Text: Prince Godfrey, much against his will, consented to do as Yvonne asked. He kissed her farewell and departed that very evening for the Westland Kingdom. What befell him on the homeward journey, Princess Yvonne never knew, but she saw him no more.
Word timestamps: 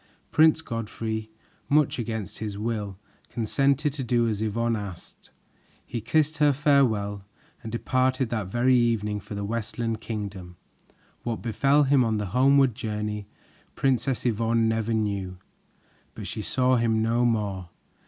Prince 0.31 0.61
Godfrey, 0.63 1.29
much 1.69 1.99
against 1.99 2.39
his 2.39 2.57
will, 2.57 2.97
consented 3.29 3.93
to 3.93 4.03
do 4.03 4.27
as 4.27 4.41
Yvonne 4.41 4.75
asked. 4.75 5.29
He 5.85 6.01
kissed 6.01 6.37
her 6.37 6.53
farewell 6.53 7.23
and 7.61 7.71
departed 7.71 8.29
that 8.29 8.47
very 8.47 8.75
evening 8.75 9.19
for 9.19 9.35
the 9.35 9.45
Westland 9.45 10.01
Kingdom. 10.01 10.55
What 11.21 11.43
befell 11.43 11.83
him 11.83 12.03
on 12.03 12.17
the 12.17 12.25
homeward 12.33 12.73
journey, 12.73 13.27
Princess 13.75 14.25
Yvonne 14.25 14.67
never 14.67 14.91
knew, 14.95 15.37
but 16.15 16.25
she 16.25 16.41
saw 16.41 16.77
him 16.77 17.03
no 17.03 17.23
more. 17.23 17.69